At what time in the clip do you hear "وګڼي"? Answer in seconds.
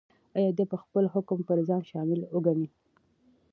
2.35-2.67